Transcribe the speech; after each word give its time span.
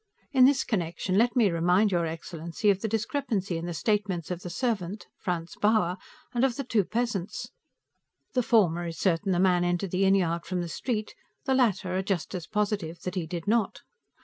In 0.31 0.45
this 0.45 0.63
connection, 0.63 1.15
let 1.15 1.35
me 1.35 1.51
remind 1.51 1.91
your 1.91 2.07
excellency 2.07 2.71
of 2.71 2.81
the 2.81 2.87
discrepancy 2.87 3.55
in 3.55 3.67
the 3.67 3.73
statements 3.75 4.31
of 4.31 4.41
the 4.41 4.49
servant, 4.49 5.05
Franz 5.19 5.53
Bauer, 5.61 5.95
and 6.33 6.43
of 6.43 6.55
the 6.55 6.63
two 6.63 6.83
peasants. 6.83 7.51
The 8.33 8.41
former 8.41 8.87
is 8.87 8.97
certain 8.97 9.31
the 9.31 9.37
man 9.39 9.63
entered 9.63 9.91
the 9.91 10.05
inn 10.05 10.15
yard 10.15 10.47
from 10.47 10.61
the 10.61 10.69
street; 10.69 11.13
the 11.45 11.53
latter 11.53 11.95
are 11.95 12.01
just 12.01 12.33
as 12.33 12.47
positive 12.47 12.99
that 13.01 13.13
he 13.13 13.27
did 13.27 13.47
not. 13.47 13.81